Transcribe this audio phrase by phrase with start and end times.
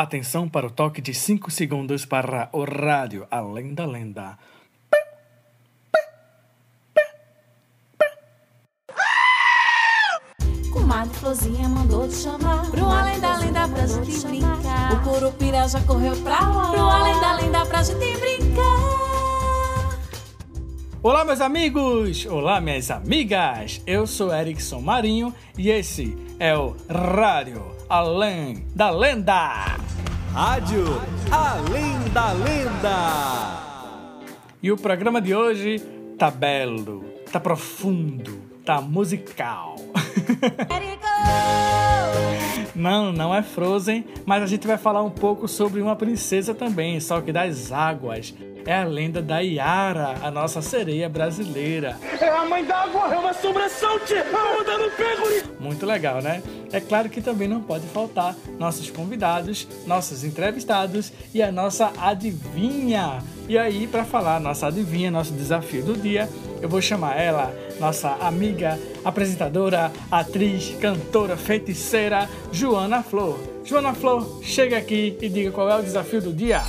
[0.00, 4.38] Atenção para o toque de 5 segundos para o rádio Além da Lenda.
[10.72, 15.80] Comadre Florzinha mandou te chamar Pro Além da Lenda pra gente brincar O Curupira já
[15.80, 19.98] correu pra lá Pro Além da Lenda pra gente brincar
[21.02, 22.24] Olá, meus amigos!
[22.26, 23.82] Olá, minhas amigas!
[23.84, 29.78] Eu sou Erickson Marinho e esse é o Rádio Além da Lenda!
[30.34, 30.84] Rádio
[31.30, 33.58] Além da Lenda!
[34.62, 35.78] E o programa de hoje
[36.18, 37.02] tá belo,
[37.32, 39.76] tá profundo, tá musical.
[42.78, 47.00] Não, não é Frozen, mas a gente vai falar um pouco sobre uma princesa também,
[47.00, 48.32] só que das águas.
[48.64, 51.96] É a lenda da Yara, a nossa sereia brasileira.
[52.20, 55.58] É a mãe d'água, é uma sobressalte, a onda no pego.
[55.58, 56.40] Muito legal, né?
[56.70, 63.24] É claro que também não pode faltar nossos convidados, nossos entrevistados e a nossa adivinha.
[63.48, 66.28] E aí, para falar nossa adivinha, nosso desafio do dia,
[66.60, 73.38] eu vou chamar ela, nossa amiga, apresentadora, atriz, cantora, feiticeira, Joana Flor.
[73.64, 76.62] Joana Flor, chega aqui e diga qual é o desafio do dia.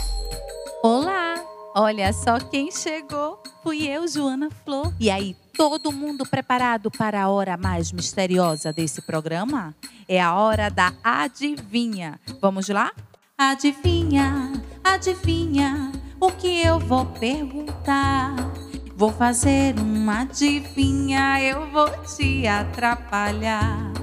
[0.84, 1.36] Olá!
[1.76, 3.42] Olha só quem chegou.
[3.64, 4.94] Fui eu, Joana Flor.
[5.00, 9.76] E aí, todo mundo preparado para a hora mais misteriosa desse programa?
[10.08, 12.20] É a hora da adivinha.
[12.42, 12.92] Vamos lá?
[13.38, 14.52] Adivinha,
[14.84, 18.36] adivinha o que eu vou perguntar.
[19.00, 23.94] Vou fazer uma adivinha, eu vou te atrapalhar.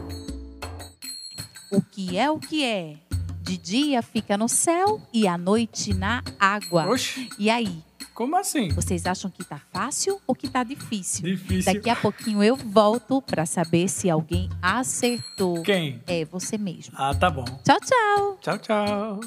[1.70, 2.96] O que é o que é?
[3.42, 6.86] De dia fica no céu e à noite na água.
[6.88, 7.28] Oxi.
[7.38, 7.82] E aí,
[8.14, 8.68] Como assim?
[8.70, 11.26] vocês acham que tá fácil ou que tá difícil?
[11.26, 11.74] Difícil.
[11.74, 15.62] Daqui a pouquinho eu volto para saber se alguém acertou.
[15.62, 16.02] Quem?
[16.06, 16.94] É você mesmo.
[16.96, 17.44] Ah, tá bom.
[17.62, 18.38] Tchau, tchau.
[18.40, 19.20] Tchau, tchau.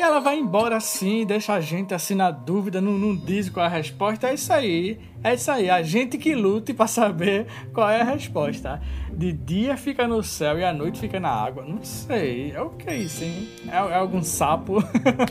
[0.00, 3.66] E ela vai embora assim, deixa a gente assim na dúvida, não, não diz qual
[3.66, 4.30] é a resposta.
[4.30, 5.68] É isso aí, é isso aí.
[5.70, 8.80] A gente que lute para saber qual é a resposta.
[9.12, 11.64] De dia fica no céu e à noite fica na água.
[11.64, 13.48] Não sei, é o que é isso, hein?
[13.68, 14.82] É, é algum sapo?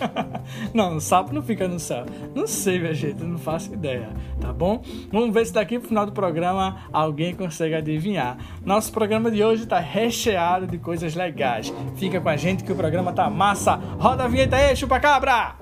[0.73, 2.05] não, o sapo não fica no céu.
[2.35, 4.83] Não sei, minha gente, não faço ideia, tá bom?
[5.11, 8.37] Vamos ver se daqui pro final do programa alguém consegue adivinhar.
[8.63, 11.73] Nosso programa de hoje tá recheado de coisas legais.
[11.95, 13.75] Fica com a gente que o programa tá massa.
[13.97, 15.55] Roda a vinheta aí, chupa cabra!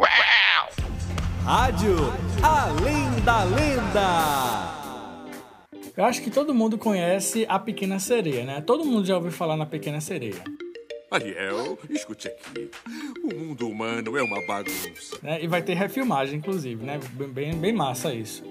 [1.47, 1.95] Rádio
[2.43, 4.67] Além da Lenda!
[5.95, 8.59] Eu acho que todo mundo conhece a Pequena Sereia, né?
[8.59, 10.43] Todo mundo já ouviu falar na Pequena Sereia.
[11.09, 12.69] Ariel, escute aqui.
[13.23, 15.17] O mundo humano é uma bagunça.
[15.23, 15.41] né?
[15.41, 16.99] E vai ter refilmagem, inclusive, né?
[17.13, 18.43] Bem, bem, bem massa isso.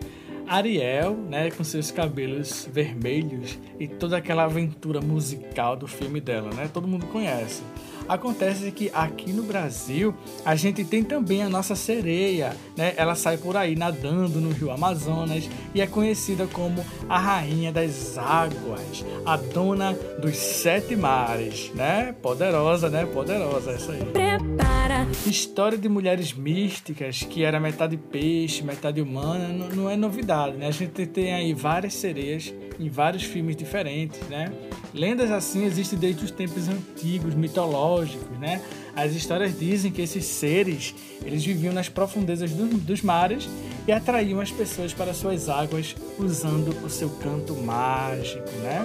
[0.46, 6.70] Ariel, né, com seus cabelos vermelhos e toda aquela aventura musical do filme dela, né?
[6.72, 7.62] Todo mundo conhece.
[8.08, 12.94] Acontece que aqui no Brasil a gente tem também a nossa sereia, né?
[12.96, 18.16] Ela sai por aí nadando no Rio Amazonas e é conhecida como a rainha das
[18.16, 22.14] águas, a dona dos sete mares, né?
[22.22, 23.04] Poderosa, né?
[23.06, 24.04] Poderosa essa aí.
[24.04, 24.85] Prepara
[25.26, 30.68] História de mulheres místicas, que era metade peixe, metade humana, não, não é novidade, né?
[30.68, 34.52] A gente tem aí várias sereias em vários filmes diferentes, né?
[34.94, 38.62] Lendas assim existem desde os tempos antigos, mitológicos, né?
[38.94, 43.48] As histórias dizem que esses seres, eles viviam nas profundezas do- dos mares
[43.86, 48.84] e atraíam as pessoas para suas águas usando o seu canto mágico, né?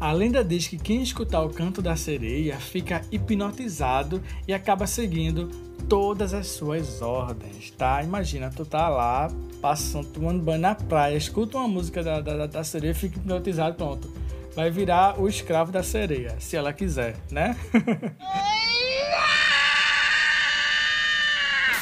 [0.00, 5.48] A lenda diz que quem escutar o canto da sereia fica hipnotizado e acaba seguindo
[5.90, 8.02] todas as suas ordens, tá?
[8.02, 9.30] Imagina, tu tá lá,
[9.60, 14.10] passando, tomando banho na praia, escuta uma música da, da, da sereia, fica hipnotizado, pronto.
[14.56, 17.54] Vai virar o escravo da sereia, se ela quiser, né?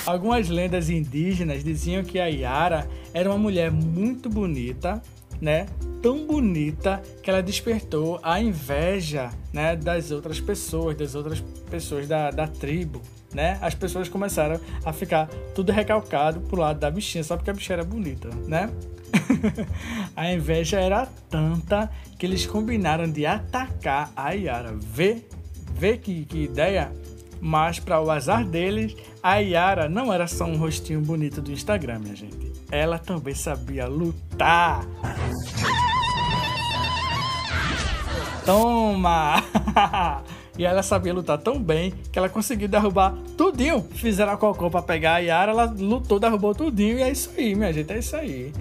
[0.04, 5.00] Algumas lendas indígenas diziam que a Yara era uma mulher muito bonita,
[5.40, 5.66] né?
[6.02, 11.40] Tão bonita que ela despertou a inveja, né, das outras pessoas, das outras
[11.70, 13.02] pessoas da, da tribo,
[13.34, 13.58] né?
[13.60, 17.76] As pessoas começaram a ficar tudo recalcado pro lado da bichinha, só porque a bichinha
[17.76, 18.70] era bonita, né?
[20.16, 24.74] a inveja era tanta que eles combinaram de atacar a Yara.
[24.74, 25.24] Vê,
[25.74, 26.92] vê que, que ideia?
[27.40, 32.00] Mas, para o azar deles, a Yara não era só um rostinho bonito do Instagram,
[32.00, 32.47] minha gente.
[32.70, 34.84] Ela também sabia lutar.
[38.44, 39.42] Toma!
[40.58, 43.82] e ela sabia lutar tão bem que ela conseguiu derrubar tudinho.
[43.92, 46.98] Fizeram a cocô pra pegar a Yara, ela lutou, derrubou tudinho.
[46.98, 48.52] E é isso aí, minha gente, é isso aí.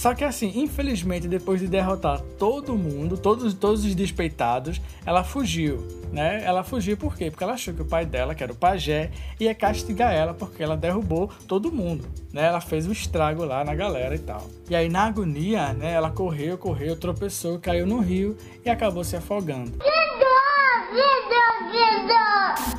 [0.00, 5.86] Só que assim, infelizmente, depois de derrotar todo mundo, todos, todos os despeitados, ela fugiu,
[6.10, 6.42] né?
[6.42, 7.30] Ela fugiu por quê?
[7.30, 10.62] Porque ela achou que o pai dela, que era o pajé, ia castigar ela porque
[10.62, 12.46] ela derrubou todo mundo, né?
[12.46, 14.46] Ela fez um estrago lá na galera e tal.
[14.70, 15.92] E aí, na agonia, né?
[15.92, 19.72] Ela correu, correu, tropeçou, caiu no rio e acabou se afogando.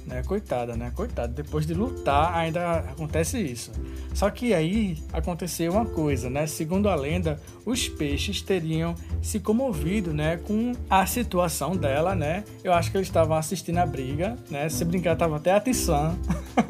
[0.06, 0.92] Né, coitada, né?
[0.94, 1.30] Coitada.
[1.30, 3.72] Depois de lutar, ainda acontece isso.
[4.13, 6.46] Só que aí aconteceu uma coisa, né?
[6.48, 12.44] Segundo a lenda, os peixes teriam se comovido, né, com a situação dela, né?
[12.63, 14.68] Eu acho que eles estavam assistindo a briga, né?
[14.68, 16.18] Se brincar, tava até a Tissan.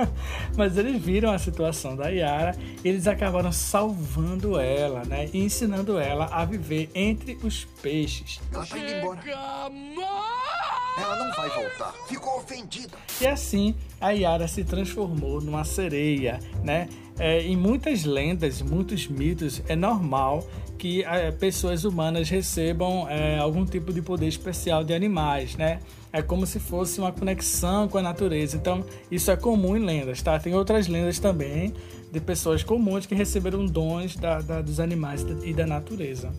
[0.56, 5.30] Mas eles viram a situação da Yara e eles acabaram salvando ela, né?
[5.34, 8.40] E ensinando ela a viver entre os peixes.
[8.54, 10.50] Ela tá indo embora.
[10.98, 11.94] Ela não vai voltar.
[12.08, 12.98] Ficou ofendida.
[13.20, 16.90] E assim, a Yara se transformou numa sereia, né?
[17.18, 20.46] É, em muitas lendas, muitos mitos, é normal
[20.78, 25.80] que é, pessoas humanas recebam é, algum tipo de poder especial de animais, né?
[26.12, 28.58] É como se fosse uma conexão com a natureza.
[28.58, 30.40] Então, isso é comum em lendas, tá?
[30.40, 31.74] Tem outras lendas também
[32.12, 36.34] de pessoas comuns que receberam dons da, da, dos animais e da natureza.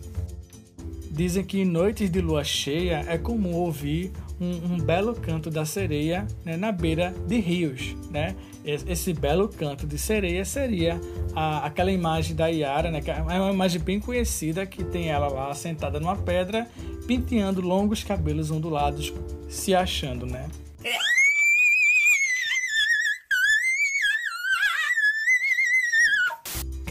[1.09, 5.65] Dizem que em noites de lua cheia é comum ouvir um, um belo canto da
[5.65, 7.95] sereia né, na beira de rios.
[8.11, 8.35] Né?
[8.65, 10.99] Esse belo canto de sereia seria
[11.35, 15.27] a, aquela imagem da Yara, né, que é uma imagem bem conhecida que tem ela
[15.27, 16.67] lá sentada numa pedra,
[17.07, 19.13] penteando longos cabelos ondulados,
[19.49, 20.47] se achando, né?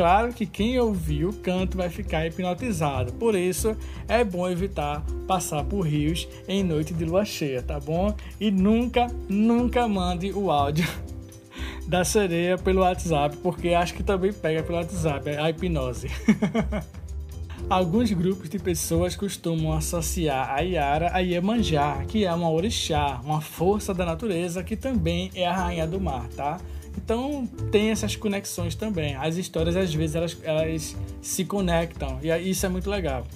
[0.02, 3.76] Claro que quem ouvir o canto vai ficar hipnotizado, por isso
[4.08, 8.12] é bom evitar passar por rios em noite de lua cheia, tá bom?
[8.40, 10.88] E nunca, nunca mande o áudio
[11.86, 16.08] da sereia pelo WhatsApp, porque acho que também pega pelo WhatsApp a hipnose.
[17.70, 23.40] Alguns grupos de pessoas costumam associar a Yara a Iemanjá, que é uma orixá, uma
[23.40, 26.58] força da natureza que também é a rainha do mar, tá?
[26.96, 29.16] Então tem essas conexões também.
[29.16, 33.26] As histórias às vezes elas, elas se conectam e isso é muito legal.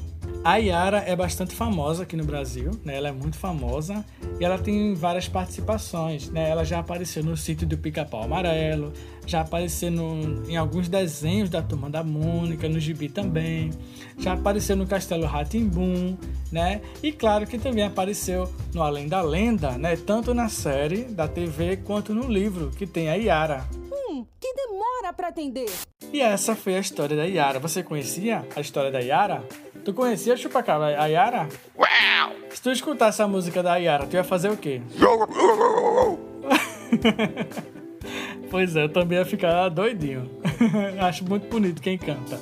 [0.45, 2.97] A Yara é bastante famosa aqui no Brasil, né?
[2.97, 4.05] Ela é muito famosa
[4.39, 6.49] e ela tem várias participações, né?
[6.49, 8.93] Ela já apareceu no sítio do Pica-Pau Amarelo,
[9.27, 13.71] já apareceu no, em alguns desenhos da Turma da Mônica, no Gibi também,
[14.19, 16.17] já apareceu no Castelo Ratimbum,
[16.53, 16.81] né?
[17.03, 19.97] E claro que também apareceu no Além da Lenda, né?
[19.97, 23.67] Tanto na série da TV quanto no livro que tem a Yara.
[23.93, 25.71] Hum, que demora para atender.
[26.13, 27.59] E essa foi a história da Yara.
[27.59, 29.43] Você conhecia a história da Yara?
[29.87, 31.49] Tu conhecia Chupacabra, a Yara?
[31.79, 32.33] Uau!
[32.51, 34.83] Se tu escutasse a música da Yara, tu ia fazer o quê?
[38.51, 40.29] pois é, eu também ia ficar doidinho.
[41.01, 42.41] Acho muito bonito quem canta.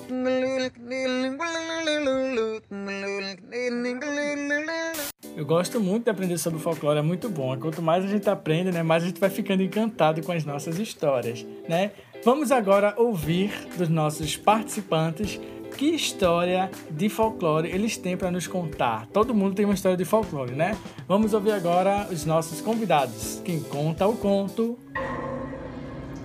[5.36, 7.54] Eu gosto muito de aprender sobre folclore, é muito bom.
[7.58, 10.78] Quanto mais a gente aprende, né, mais a gente vai ficando encantado com as nossas
[10.78, 11.90] histórias, né?
[12.24, 15.38] Vamos agora ouvir dos nossos participantes
[15.76, 19.06] que história de folclore eles têm para nos contar.
[19.12, 20.76] Todo mundo tem uma história de folclore, né?
[21.08, 23.40] Vamos ouvir agora os nossos convidados.
[23.44, 24.78] Quem conta o conto?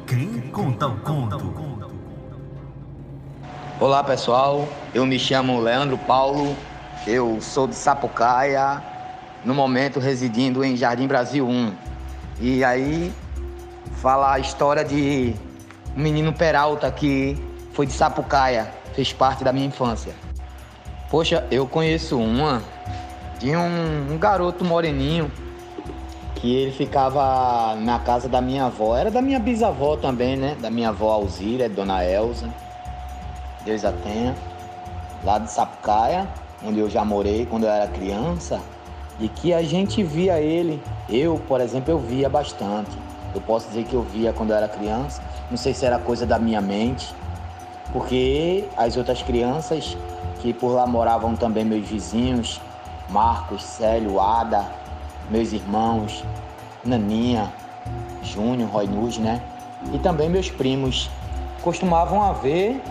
[0.06, 1.90] Quem conta o conto?
[3.80, 6.56] Olá pessoal, eu me chamo Leandro Paulo,
[7.08, 8.84] eu sou de Sapucaia,
[9.46, 11.74] no momento residindo em Jardim Brasil 1.
[12.42, 13.12] E aí
[13.96, 15.34] fala a história de
[15.96, 17.38] um menino Peralta que
[17.72, 20.14] foi de Sapucaia fez parte da minha infância.
[21.10, 22.62] Poxa, eu conheço uma
[23.40, 25.32] de um, um garoto moreninho
[26.36, 28.98] que ele ficava na casa da minha avó.
[28.98, 30.58] Era da minha bisavó também, né?
[30.60, 32.50] Da minha avó Alzira, Dona Elza.
[33.64, 34.36] Deus a tenha.
[35.24, 36.28] Lá de Sapucaia,
[36.62, 38.60] onde eu já morei quando eu era criança.
[39.18, 40.84] E que a gente via ele.
[41.08, 42.98] Eu, por exemplo, eu via bastante.
[43.34, 45.22] Eu posso dizer que eu via quando eu era criança.
[45.50, 47.16] Não sei se era coisa da minha mente
[47.92, 49.98] porque as outras crianças
[50.40, 52.62] que por lá moravam também meus vizinhos,
[53.10, 54.66] Marcos, Célio, Ada,
[55.30, 56.24] meus irmãos,
[56.84, 57.52] Naninha,
[58.24, 59.42] Júnior, Roinus, né?
[59.94, 61.10] E também meus primos
[61.62, 62.82] costumavam haver,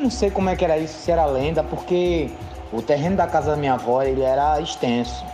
[0.00, 2.30] não sei como é que era isso, se era lenda, porque
[2.72, 5.24] o terreno da casa da minha avó ele era extenso.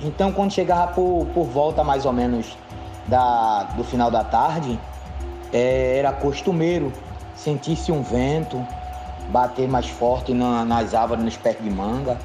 [0.00, 2.56] Então quando chegava por, por volta mais ou menos
[3.06, 4.78] da, do final da tarde,
[5.52, 6.92] é, era costumeiro
[7.38, 8.64] sentisse um vento
[9.30, 12.18] bater mais forte na, nas árvores, nos pés de manga,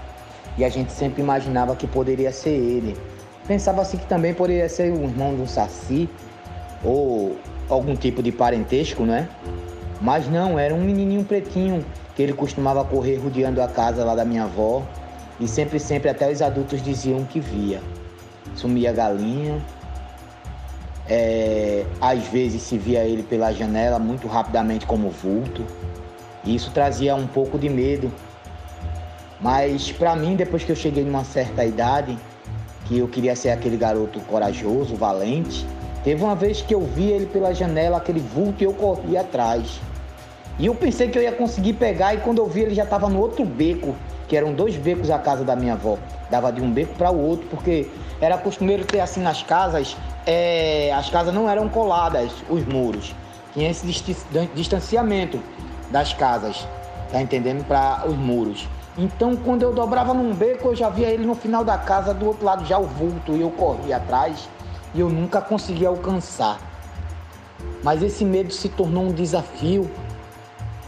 [0.57, 2.97] e a gente sempre imaginava que poderia ser ele.
[3.47, 6.09] Pensava assim que também poderia ser o irmão de um saci,
[6.83, 7.37] ou
[7.69, 9.29] algum tipo de parentesco, né?
[10.01, 14.25] Mas não, era um menininho pretinho, que ele costumava correr rodeando a casa lá da
[14.25, 14.83] minha avó
[15.39, 17.81] e sempre, sempre até os adultos diziam que via.
[18.55, 19.61] Sumia a galinha,
[21.09, 25.65] é, às vezes se via ele pela janela muito rapidamente como vulto.
[26.43, 28.11] E isso trazia um pouco de medo.
[29.39, 32.17] Mas para mim, depois que eu cheguei numa certa idade,
[32.85, 35.65] que eu queria ser aquele garoto corajoso, valente,
[36.03, 39.81] teve uma vez que eu vi ele pela janela, aquele vulto, e eu corri atrás.
[40.59, 43.09] E eu pensei que eu ia conseguir pegar, e quando eu vi ele já estava
[43.09, 43.95] no outro beco,
[44.33, 45.95] que eram dois becos a casa da minha avó.
[46.27, 47.87] Dava de um beco para o outro, porque
[48.19, 53.13] era costumeiro ter assim nas casas, é, as casas não eram coladas, os muros.
[53.53, 53.85] Tinha esse
[54.55, 55.39] distanciamento
[55.91, 56.67] das casas,
[57.11, 57.63] tá entendendo?
[57.63, 58.67] Para os muros.
[58.97, 62.25] Então, quando eu dobrava num beco, eu já via ele no final da casa, do
[62.25, 64.49] outro lado já o vulto, e eu corria atrás,
[64.95, 66.57] e eu nunca conseguia alcançar.
[67.83, 69.91] Mas esse medo se tornou um desafio,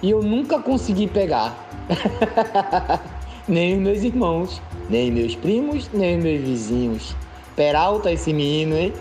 [0.02, 1.54] e eu nunca consegui pegar.
[3.48, 7.16] nem os meus irmãos, nem meus primos, nem meus vizinhos.
[7.56, 8.94] Peralta esse menino, hein?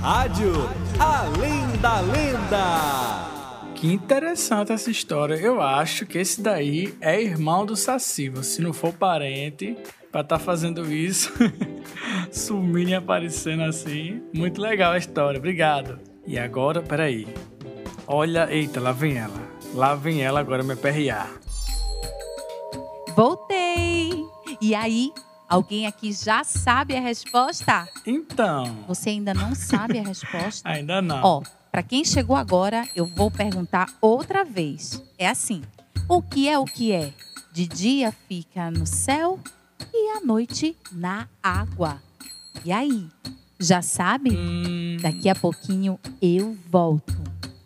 [0.00, 0.52] Rádio
[0.98, 3.32] Além da Lenda.
[3.74, 5.34] Que interessante essa história.
[5.34, 8.32] Eu acho que esse daí é irmão do Saci.
[8.42, 9.76] Se não for parente,
[10.10, 11.32] pra estar tá fazendo isso,
[12.30, 14.22] sumindo e aparecendo assim.
[14.32, 15.38] Muito legal a história.
[15.38, 15.98] Obrigado.
[16.26, 17.26] E agora, peraí.
[18.06, 19.40] Olha, eita, lá vem ela.
[19.74, 21.28] Lá vem ela agora me aperrear.
[23.14, 24.26] Voltei!
[24.60, 25.12] E aí,
[25.48, 27.86] alguém aqui já sabe a resposta?
[28.06, 28.84] Então.
[28.88, 30.66] Você ainda não sabe a resposta?
[30.68, 31.20] ainda não.
[31.22, 35.02] Ó, para quem chegou agora, eu vou perguntar outra vez.
[35.18, 35.62] É assim:
[36.08, 37.12] o que é o que é?
[37.52, 39.38] De dia fica no céu
[39.92, 42.00] e à noite na água.
[42.64, 43.08] E aí?
[43.60, 44.30] Já sabe?
[44.34, 44.96] Hum...
[45.02, 47.22] Daqui a pouquinho eu volto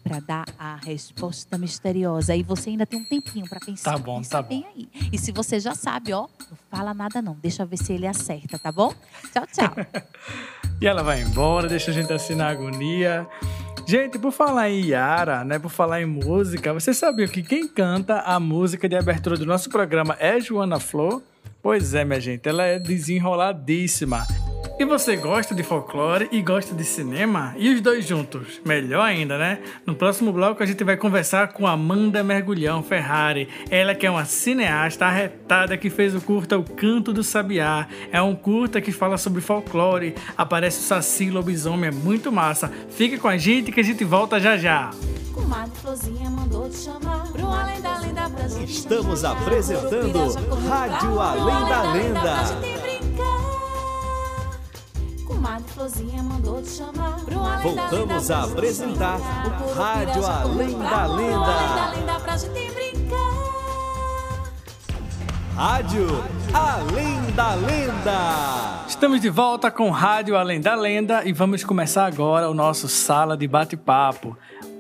[0.07, 2.37] para dar a resposta misteriosa.
[2.37, 3.93] E você ainda tem um tempinho para pensar.
[3.93, 4.65] Tá bom, tá bom.
[4.77, 4.89] Aí.
[5.13, 7.35] E se você já sabe, ó, não fala nada não.
[7.35, 8.95] Deixa eu ver se ele acerta, tá bom?
[9.33, 9.75] Tchau, tchau.
[10.81, 13.27] e ela vai embora, deixa a gente assim na agonia.
[13.85, 18.21] Gente, por falar em Yara, né, por falar em música, você sabia que quem canta
[18.21, 21.21] a música de abertura do nosso programa é Joana Flor?
[21.61, 24.25] Pois é, minha gente, ela é desenroladíssima.
[24.79, 27.55] E você gosta de folclore e gosta de cinema?
[27.57, 28.61] E os dois juntos?
[28.63, 29.59] Melhor ainda, né?
[29.87, 33.49] No próximo bloco a gente vai conversar com Amanda Mergulhão Ferrari.
[33.71, 37.89] Ela que é uma cineasta arretada que fez o curta O Canto do Sabiá.
[38.13, 40.15] É um curta que fala sobre folclore.
[40.37, 42.71] Aparece o Saci Lobisomem, é muito massa.
[42.91, 44.91] Fique com a gente que a gente volta já já.
[48.63, 50.35] Estamos apresentando
[50.69, 53.56] Rádio Além da Lenda.
[55.47, 57.25] Comadre Florzinha mandou te chamar.
[57.25, 59.17] Pro além Voltamos a apresentar
[59.65, 61.37] o Rádio Além da Lenda.
[61.37, 63.47] Além da lenda pra gente brincar.
[65.55, 68.85] Rádio Além da Lenda.
[68.89, 73.37] Estamos de volta com Rádio Além da Lenda e vamos começar agora o nosso Sala
[73.37, 74.37] de Bate-Papo.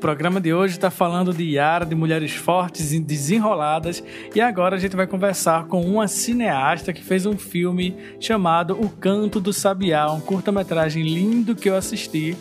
[0.06, 4.78] Programa de hoje está falando de Yara, de mulheres fortes e desenroladas, e agora a
[4.78, 10.08] gente vai conversar com uma cineasta que fez um filme chamado O Canto do Sabiá,
[10.12, 12.36] um curta-metragem lindo que eu assisti.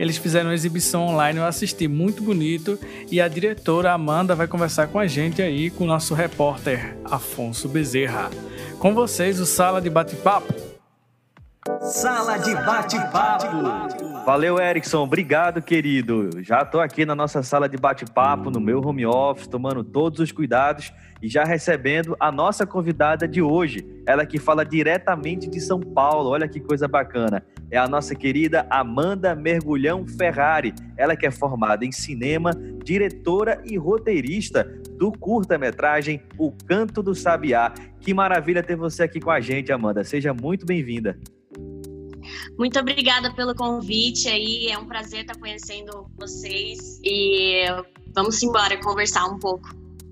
[0.00, 2.76] Eles fizeram uma exibição online, eu assisti, muito bonito,
[3.08, 7.68] e a diretora Amanda vai conversar com a gente aí, com o nosso repórter Afonso
[7.68, 8.30] Bezerra.
[8.80, 10.65] Com vocês, o Sala de Bate-Papo.
[11.80, 14.24] Sala de Bate-Papo.
[14.24, 15.02] Valeu, Erickson.
[15.02, 16.30] Obrigado, querido.
[16.42, 20.32] Já estou aqui na nossa sala de bate-papo, no meu home office, tomando todos os
[20.32, 20.92] cuidados
[21.22, 23.86] e já recebendo a nossa convidada de hoje.
[24.06, 26.30] Ela que fala diretamente de São Paulo.
[26.30, 27.44] Olha que coisa bacana.
[27.70, 30.74] É a nossa querida Amanda Mergulhão Ferrari.
[30.96, 32.50] Ela que é formada em cinema,
[32.84, 34.64] diretora e roteirista
[34.98, 37.72] do curta-metragem O Canto do Sabiá.
[38.00, 40.04] Que maravilha ter você aqui com a gente, Amanda.
[40.04, 41.18] Seja muito bem-vinda.
[42.58, 47.64] Muito obrigada pelo convite aí, é um prazer estar conhecendo vocês e
[48.14, 49.68] vamos embora conversar um pouco.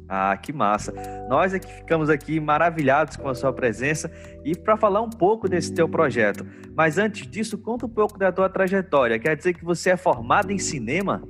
[0.09, 0.93] Ah, que massa.
[1.29, 4.11] Nós é que ficamos aqui maravilhados com a sua presença
[4.45, 6.47] e para falar um pouco desse teu projeto.
[6.77, 9.19] Mas antes disso, conta um pouco da tua trajetória.
[9.19, 11.23] Quer dizer que você é formada em cinema?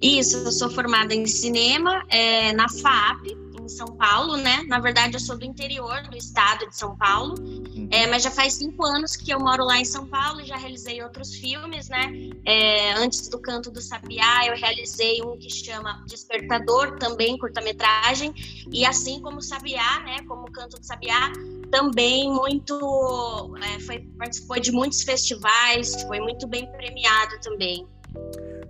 [0.00, 4.64] Isso, eu sou formada em cinema é, na FAP, em São Paulo, né?
[4.68, 7.88] Na verdade, eu sou do interior do estado de São Paulo, uhum.
[7.90, 10.56] é, mas já faz cinco anos que eu moro lá em São Paulo e já
[10.56, 12.12] realizei outros filmes, né?
[12.44, 18.32] É, antes do Canto do Sabiá, eu realizei um que chama Despertador, também curta-metragem,
[18.70, 20.18] e assim como o Sabiá, né?
[20.26, 21.32] Como o Canto do Sabiá,
[21.70, 27.86] também muito é, foi participou de muitos festivais, foi muito bem premiado também.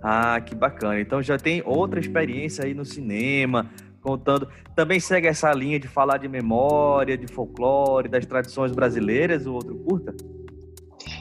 [0.01, 0.99] Ah, que bacana.
[0.99, 4.47] Então já tem outra experiência aí no cinema, contando.
[4.75, 9.75] Também segue essa linha de falar de memória, de folclore, das tradições brasileiras, o outro
[9.75, 10.15] curta?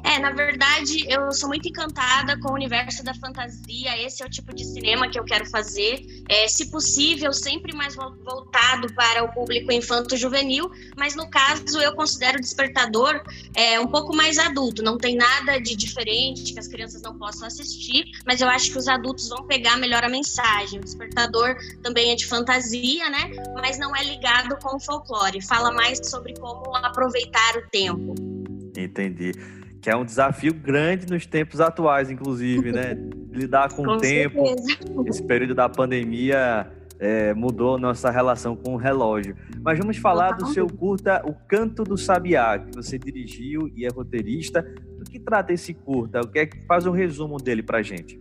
[0.03, 3.97] É, na verdade, eu sou muito encantada com o universo da fantasia.
[3.99, 6.05] Esse é o tipo de cinema que eu quero fazer.
[6.29, 12.39] É, se possível, sempre mais voltado para o público infanto-juvenil, mas no caso eu considero
[12.39, 13.23] o Despertador
[13.55, 14.83] é, um pouco mais adulto.
[14.83, 18.79] Não tem nada de diferente que as crianças não possam assistir, mas eu acho que
[18.79, 20.79] os adultos vão pegar melhor a mensagem.
[20.79, 23.31] O Despertador também é de fantasia, né?
[23.55, 25.41] Mas não é ligado com o folclore.
[25.41, 28.15] Fala mais sobre como aproveitar o tempo.
[28.77, 29.33] Entendi
[29.87, 32.99] que é um desafio grande nos tempos atuais, inclusive, né?
[33.31, 34.45] Lidar com, com o tempo.
[34.45, 34.79] Certeza.
[35.07, 39.37] Esse período da pandemia é, mudou nossa relação com o relógio.
[39.63, 43.89] Mas vamos falar do seu curta O Canto do Sabiá, que você dirigiu e é
[43.89, 44.61] roteirista.
[44.99, 46.21] Do que trata esse curta?
[46.21, 48.21] O que é que faz um resumo dele pra gente?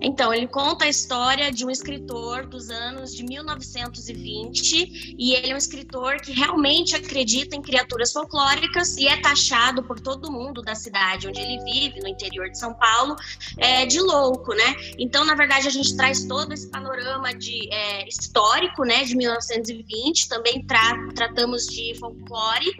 [0.00, 5.54] Então, ele conta a história de um escritor dos anos de 1920 e ele é
[5.54, 10.74] um escritor que realmente acredita em criaturas folclóricas e é taxado por todo mundo da
[10.74, 13.16] cidade onde ele vive, no interior de São Paulo,
[13.58, 14.76] é, de louco, né?
[14.98, 20.28] Então, na verdade, a gente traz todo esse panorama de é, histórico, né, de 1920.
[20.28, 22.74] Também tra tratamos de folclore,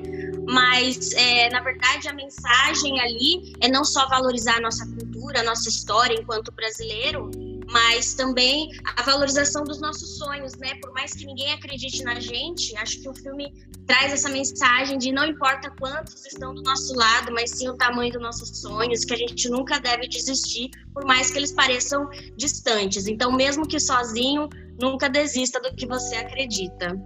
[0.47, 5.43] mas é, na verdade a mensagem ali é não só valorizar a nossa cultura, a
[5.43, 7.31] nossa história enquanto brasileiro
[7.73, 10.75] mas também a valorização dos nossos sonhos, né?
[10.83, 13.53] Por mais que ninguém acredite na gente, acho que o filme
[13.87, 18.13] traz essa mensagem de não importa quantos estão do nosso lado, mas sim o tamanho
[18.13, 23.07] dos nossos sonhos, que a gente nunca deve desistir, por mais que eles pareçam distantes.
[23.07, 24.49] Então, mesmo que sozinho,
[24.81, 27.01] nunca desista do que você acredita.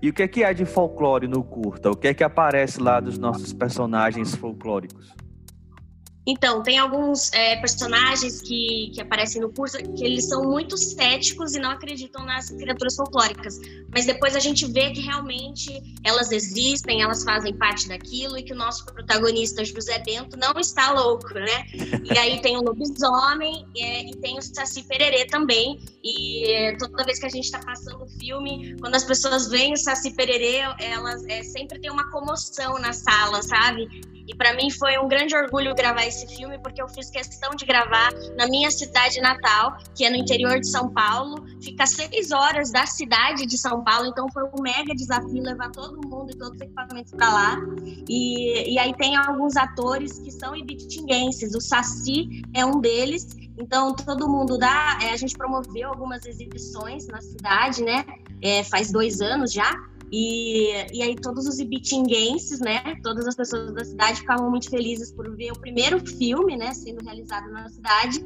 [0.00, 1.90] E o que é que há de folclore no curta?
[1.90, 5.25] O que é que aparece lá dos nossos personagens folclóricos?
[6.26, 11.54] Então, tem alguns é, personagens que, que aparecem no curso que eles são muito céticos
[11.54, 13.60] e não acreditam nas criaturas folclóricas.
[13.92, 15.70] Mas depois a gente vê que realmente
[16.02, 20.90] elas existem, elas fazem parte daquilo e que o nosso protagonista, José Bento, não está
[20.90, 21.66] louco, né?
[22.02, 25.80] E aí tem o lobisomem é, e tem o Saci Pererê também.
[26.02, 29.74] E é, toda vez que a gente está passando o filme, quando as pessoas veem
[29.74, 33.88] o Saci Pererê, elas é, sempre tem uma comoção na sala, sabe?
[34.26, 37.66] E para mim foi um grande orgulho gravar esse filme, porque eu fiz questão de
[37.66, 41.44] gravar na minha cidade natal, que é no interior de São Paulo.
[41.60, 46.00] Fica seis horas da cidade de São Paulo, então foi um mega desafio levar todo
[46.06, 47.56] mundo e todos os equipamentos para lá.
[48.08, 51.54] E, e aí tem alguns atores que são ibitinguenses.
[51.54, 53.36] O Saci é um deles.
[53.58, 54.98] Então, todo mundo dá.
[55.02, 58.04] É, a gente promoveu algumas exibições na cidade, né?
[58.42, 59.72] É, faz dois anos já.
[60.12, 65.12] E, e aí todos os ibitinguenses, né, todas as pessoas da cidade ficavam muito felizes
[65.12, 68.20] por ver o primeiro filme, né, sendo realizado na cidade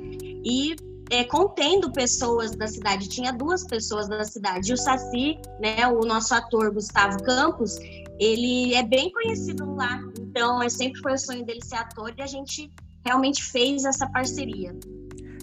[0.45, 0.77] e
[1.11, 3.09] é, contendo pessoas da cidade.
[3.09, 4.71] Tinha duas pessoas da cidade.
[4.71, 7.77] E o Saci, né, o nosso ator Gustavo Campos,
[8.19, 10.01] ele é bem conhecido lá.
[10.21, 12.71] Então, é, sempre foi o sonho dele ser ator e a gente
[13.05, 14.77] realmente fez essa parceria.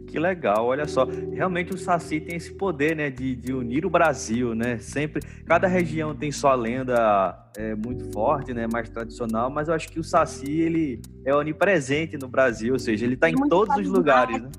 [0.08, 1.06] Que legal, olha só.
[1.06, 4.78] Realmente o Saci tem esse poder, né, de, de unir o Brasil, né?
[4.78, 9.90] Sempre, cada região tem sua lenda é, muito forte, né, mais tradicional, mas eu acho
[9.90, 13.76] que o Saci, ele é onipresente no Brasil, ou seja, ele está é em todos
[13.76, 14.50] os lugares, né?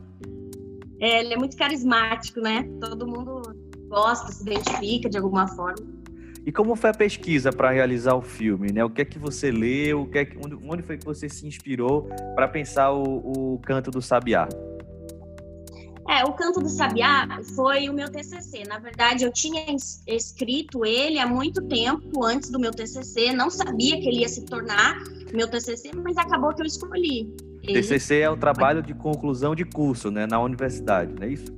[1.01, 2.69] É, ele é muito carismático, né?
[2.81, 3.43] Todo mundo
[3.89, 5.99] gosta, se identifica de alguma forma.
[6.45, 8.85] E como foi a pesquisa para realizar o filme, né?
[8.85, 10.03] O que é que você leu?
[10.03, 13.91] O que é que, onde foi que você se inspirou para pensar o, o Canto
[13.91, 14.49] do Sabiá?
[16.09, 18.65] É, o Canto do Sabiá foi o meu TCC.
[18.67, 19.67] Na verdade, eu tinha
[20.07, 23.31] escrito ele há muito tempo antes do meu TCC.
[23.33, 24.97] Não sabia que ele ia se tornar
[25.35, 27.31] meu TCC, mas acabou que eu escolhi.
[27.63, 27.75] Ele.
[27.75, 31.53] TCC é o trabalho de conclusão de curso, né, na universidade, não é isso?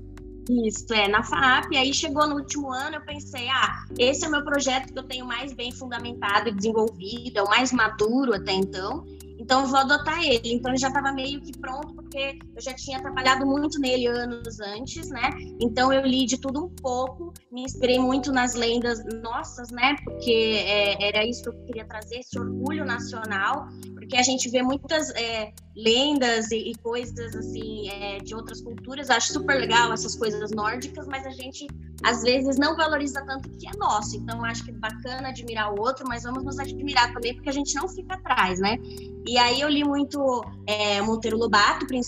[0.66, 1.76] Isso, é, na FAP.
[1.76, 5.04] Aí chegou no último ano, eu pensei, ah, esse é o meu projeto que eu
[5.04, 9.04] tenho mais bem fundamentado e desenvolvido, é o mais maduro até então.
[9.38, 10.52] Então eu vou adotar ele.
[10.52, 14.58] Então ele já estava meio que pronto, porque eu já tinha trabalhado muito nele anos
[14.60, 15.30] antes, né?
[15.60, 19.94] Então eu li de tudo um pouco, me inspirei muito nas lendas nossas, né?
[20.04, 24.60] Porque é, era isso que eu queria trazer, esse orgulho nacional, porque a gente vê
[24.60, 29.08] muitas é, lendas e, e, coisas assim é, de outras culturas.
[29.08, 31.68] Eu acho super legal essas coisas nórdicas, mas a gente
[32.02, 34.16] às vezes não valoriza tanto o que é nosso.
[34.16, 37.52] Então acho que é bacana admirar o outro, mas vamos nos admirar também, porque a
[37.52, 38.78] gente não fica atrás, né?
[39.26, 41.99] E aí eu li muito é, Monteiro Lobato, principalmente,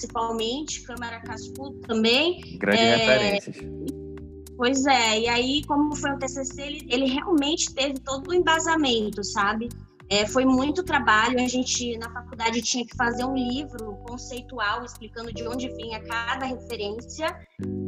[0.86, 2.58] Câmara Cascudo também.
[2.58, 3.56] Grandes é, referências.
[4.56, 9.24] Pois é, e aí, como foi o TCC, ele, ele realmente teve todo o embasamento,
[9.24, 9.68] sabe?
[10.12, 11.40] É, foi muito trabalho.
[11.40, 16.44] A gente, na faculdade, tinha que fazer um livro conceitual explicando de onde vinha cada
[16.44, 17.34] referência.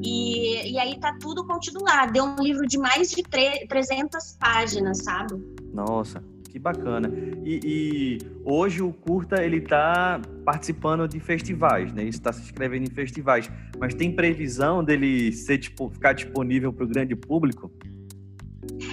[0.02, 2.06] E, e aí tá tudo contido lá.
[2.06, 5.34] Deu um livro de mais de 300 páginas, sabe?
[5.70, 7.12] Nossa, que bacana.
[7.44, 12.04] E, e, hoje o curta ele está participando de festivais, né?
[12.04, 13.50] Está se inscrevendo em festivais.
[13.78, 17.72] Mas tem previsão dele ser tipo ficar disponível para o grande público?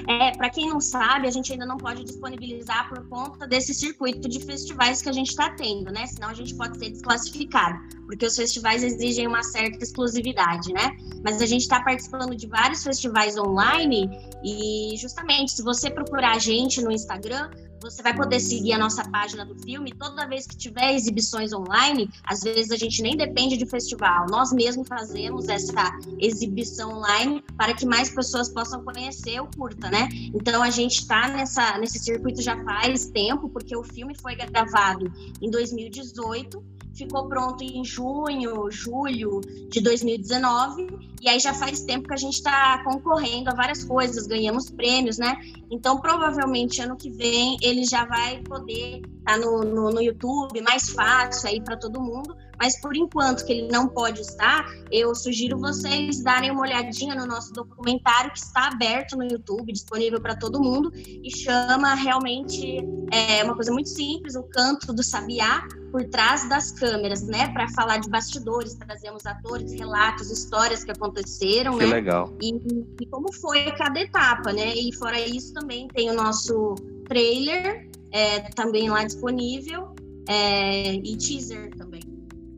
[0.08, 4.28] É, para quem não sabe, a gente ainda não pode disponibilizar por conta desse circuito
[4.28, 6.06] de festivais que a gente está tendo, né?
[6.08, 10.96] Senão a gente pode ser desclassificado, porque os festivais exigem uma certa exclusividade, né?
[11.24, 14.10] Mas a gente está participando de vários festivais online
[14.44, 17.50] e justamente se você procurar a gente no Instagram,
[17.82, 19.91] você vai poder seguir a nossa página do filme.
[19.91, 24.52] Toda vez que tiver exibições online, às vezes a gente nem depende de festival, nós
[24.52, 30.08] mesmos fazemos essa exibição online para que mais pessoas possam conhecer o curta, né?
[30.34, 35.12] Então a gente está nessa nesse circuito já faz tempo, porque o filme foi gravado
[35.41, 40.88] em 2018 ficou pronto em junho, julho de 2019,
[41.21, 45.17] e aí já faz tempo que a gente está concorrendo a várias coisas, ganhamos prêmios,
[45.17, 45.38] né?
[45.69, 50.62] Então, provavelmente, ano que vem, ele já vai poder estar tá no, no, no YouTube,
[50.62, 55.15] mais fácil aí para todo mundo, mas por enquanto que ele não pode estar, eu
[55.15, 60.36] sugiro vocês darem uma olhadinha no nosso documentário que está aberto no YouTube, disponível para
[60.36, 62.78] todo mundo e chama realmente
[63.12, 67.67] é uma coisa muito simples, o canto do sabiá por trás das câmeras, né, para
[67.69, 71.93] falar de bastidores, trazemos atores, relatos, histórias que aconteceram, que né?
[71.95, 72.32] legal.
[72.39, 72.54] E,
[73.02, 74.76] e como foi cada etapa, né?
[74.76, 79.95] E fora isso também tem o nosso trailer é, também lá disponível
[80.30, 82.11] é, e teaser também.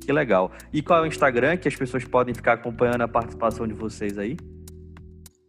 [0.04, 0.52] Que legal.
[0.72, 4.18] E qual é o Instagram que as pessoas podem ficar acompanhando a participação de vocês
[4.18, 4.38] aí?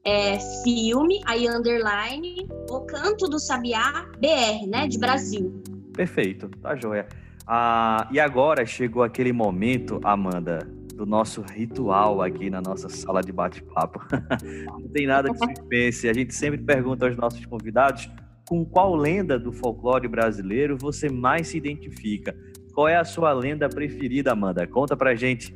[0.06, 4.86] É filme, aí underline, o Canto do Sabiá BR, né?
[4.86, 5.62] De Brasil.
[5.94, 7.06] Perfeito, tá joia.
[7.46, 10.58] Ah, e agora chegou aquele momento, Amanda,
[10.94, 14.00] do nosso ritual aqui na nossa sala de bate-papo.
[14.80, 16.08] Não tem nada que se pense.
[16.08, 18.08] A gente sempre pergunta aos nossos convidados
[18.48, 22.36] com qual lenda do folclore brasileiro você mais se identifica.
[22.74, 24.66] Qual é a sua lenda preferida, Amanda?
[24.66, 25.54] Conta pra gente.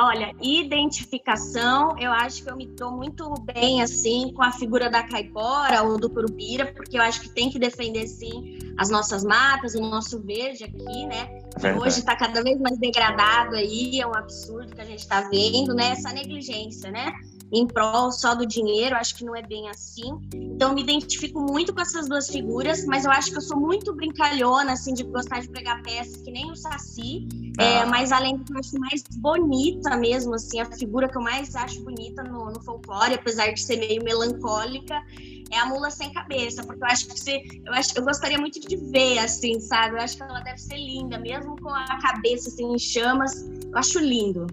[0.00, 5.02] Olha, identificação, eu acho que eu me dou muito bem assim com a figura da
[5.02, 9.74] caipora ou do curupira, porque eu acho que tem que defender sim as nossas matas,
[9.74, 11.40] o nosso verde aqui, né?
[11.60, 15.28] Que hoje está cada vez mais degradado aí, é um absurdo que a gente está
[15.28, 15.90] vendo, né?
[15.90, 17.12] Essa negligência, né?
[17.52, 20.18] Em prol só do dinheiro, acho que não é bem assim.
[20.34, 23.94] Então, me identifico muito com essas duas figuras, mas eu acho que eu sou muito
[23.94, 27.26] brincalhona, assim, de gostar de pegar peças que nem o Saci,
[27.58, 27.62] ah.
[27.62, 31.22] é, mas além do que eu acho mais bonita mesmo, assim, a figura que eu
[31.22, 35.02] mais acho bonita no, no folclore, apesar de ser meio melancólica,
[35.50, 38.60] é a mula sem cabeça, porque eu acho que você, eu acho eu gostaria muito
[38.60, 39.96] de ver assim, sabe?
[39.96, 43.42] Eu acho que ela deve ser linda, mesmo com a cabeça assim em chamas.
[43.42, 44.46] Eu acho lindo.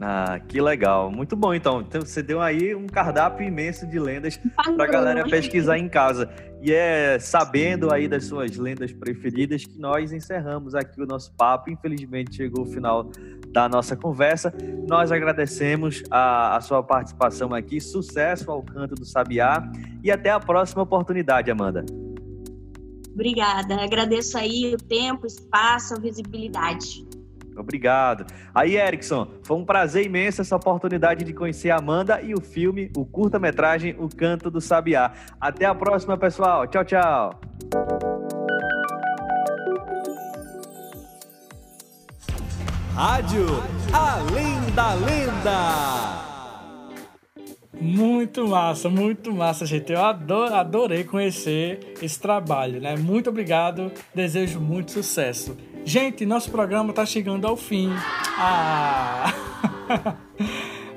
[0.00, 1.10] Ah, que legal.
[1.10, 1.80] Muito bom, então.
[1.80, 4.38] então você deu aí um cardápio imenso de lendas
[4.76, 6.30] para a galera pesquisar em casa.
[6.62, 11.70] E é sabendo aí das suas lendas preferidas que nós encerramos aqui o nosso papo.
[11.70, 13.10] Infelizmente chegou o final
[13.48, 14.54] da nossa conversa.
[14.88, 17.80] Nós agradecemos a, a sua participação aqui.
[17.80, 19.68] Sucesso ao Canto do Sabiá
[20.02, 21.84] e até a próxima oportunidade, Amanda.
[23.12, 23.82] Obrigada.
[23.82, 27.07] Agradeço aí o tempo, o espaço, a visibilidade.
[27.60, 28.26] Obrigado.
[28.54, 32.90] Aí, Erickson, foi um prazer imenso essa oportunidade de conhecer a Amanda e o filme,
[32.96, 35.12] o curta-metragem O Canto do Sabiá.
[35.40, 36.66] Até a próxima, pessoal.
[36.66, 37.40] Tchau, tchau.
[42.94, 43.46] Rádio
[43.92, 46.17] Além da Lenda.
[47.80, 49.92] Muito massa, muito massa, gente.
[49.92, 52.96] Eu adoro, adorei conhecer esse trabalho, né?
[52.96, 55.56] Muito obrigado, desejo muito sucesso.
[55.84, 57.90] Gente, nosso programa tá chegando ao fim.
[58.36, 59.32] Ah!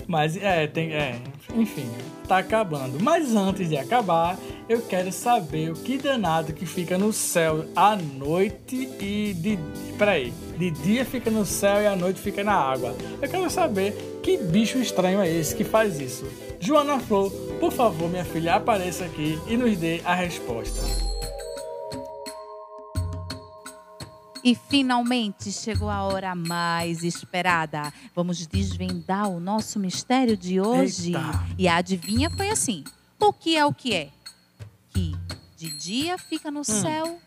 [0.08, 1.22] Mas é, tem, é,
[1.56, 1.90] enfim,
[2.28, 3.02] tá acabando.
[3.02, 4.38] Mas antes de acabar,
[4.72, 9.60] eu quero saber o que danado que fica no céu à noite e de.
[9.98, 12.96] Peraí, de dia fica no céu e à noite fica na água.
[13.22, 16.26] Eu quero saber que bicho estranho é esse que faz isso.
[16.58, 17.30] Joana Flor,
[17.60, 20.82] por favor, minha filha, apareça aqui e nos dê a resposta.
[24.42, 27.92] E finalmente chegou a hora mais esperada.
[28.16, 31.10] Vamos desvendar o nosso mistério de hoje.
[31.10, 31.46] Eita.
[31.58, 32.86] E a adivinha foi assim:
[33.20, 34.21] o que é o que é?
[35.82, 36.64] Dia fica no hum.
[36.64, 37.20] céu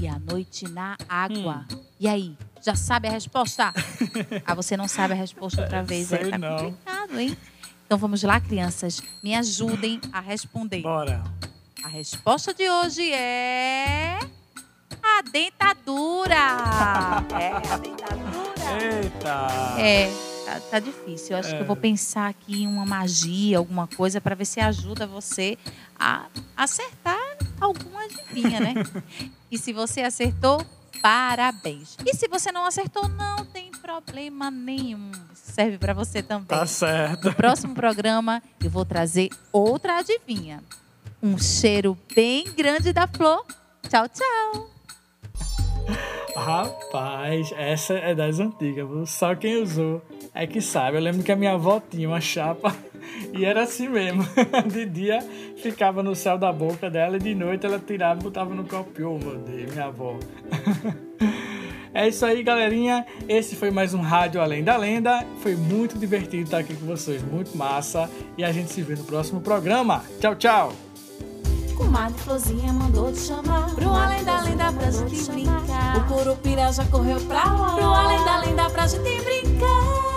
[0.00, 1.64] e à noite na água.
[1.70, 1.78] Hum.
[2.00, 3.72] E aí, já sabe a resposta?
[4.44, 6.56] ah, você não sabe a resposta outra vez, Sei é, tá não.
[6.56, 7.38] complicado, hein?
[7.86, 10.82] Então vamos lá, crianças, me ajudem a responder.
[10.82, 11.22] Bora.
[11.84, 14.18] A resposta de hoje é
[15.00, 16.34] a dentadura.
[17.38, 18.42] é, a dentadura.
[18.82, 19.80] Eita!
[19.80, 20.10] É,
[20.44, 21.36] tá, tá difícil.
[21.36, 21.54] Eu acho É.
[21.56, 25.56] que eu vou pensar aqui em uma magia, alguma coisa, para ver se ajuda você
[25.96, 27.21] a acertar
[27.60, 28.74] alguma adivinha, né?
[29.50, 30.64] e se você acertou,
[31.00, 31.96] parabéns.
[32.04, 35.10] E se você não acertou, não tem problema nenhum.
[35.32, 36.46] Isso serve para você também.
[36.46, 37.28] Tá certo.
[37.28, 40.62] No próximo programa, eu vou trazer outra adivinha.
[41.22, 43.44] Um cheiro bem grande da flor.
[43.88, 44.70] Tchau, tchau.
[46.36, 50.02] Rapaz, essa é das antigas, só quem usou
[50.34, 50.96] é que sabe.
[50.96, 52.74] Eu lembro que a minha avó tinha uma chapa
[53.32, 54.26] e era assim mesmo.
[54.70, 55.18] De dia
[55.56, 58.90] ficava no céu da boca dela e de noite ela tirava e botava no copo.
[59.04, 60.16] Oh, meu Deus, minha avó.
[61.94, 63.04] É isso aí, galerinha.
[63.28, 65.26] Esse foi mais um Rádio Além da Lenda.
[65.42, 68.08] Foi muito divertido estar aqui com vocês, muito massa.
[68.38, 70.02] E a gente se vê no próximo programa.
[70.18, 70.72] Tchau, tchau.
[71.76, 76.84] Comadre Florzinha mandou te chamar Pro além da lenda pra gente brincar O Curupira já
[76.84, 80.11] correu pra lá Pro além da lenda pra gente brincar